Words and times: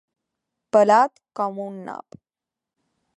Pelat 0.77 1.21
com 1.41 1.61
un 1.69 1.79
nap. 1.91 2.21